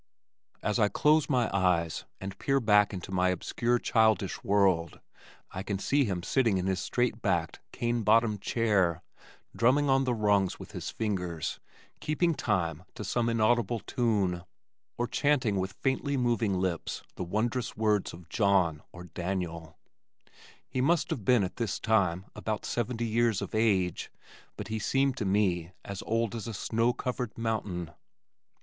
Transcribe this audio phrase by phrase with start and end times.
[0.63, 4.99] As I close my eyes and peer back into my obscure childish world
[5.51, 9.03] I can see him sitting in his straight backed cane bottomed chair,
[9.55, 11.59] drumming on the rungs with his fingers,
[11.99, 14.43] keeping time to some inaudible tune
[14.97, 19.77] or chanting with faintly moving lips the wondrous words of John or Daniel.
[20.67, 24.11] He must have been at this time about seventy years of age,
[24.57, 27.91] but he seemed to me as old as a snow covered mountain.